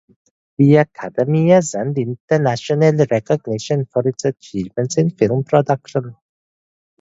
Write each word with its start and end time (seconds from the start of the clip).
The 0.57 0.77
academy 0.77 1.49
has 1.51 1.75
earned 1.75 1.99
international 1.99 3.05
recognition 3.11 3.85
for 3.85 4.01
its 4.07 4.25
achievements 4.25 4.97
in 4.97 5.11
film 5.11 5.43
production. 5.43 6.15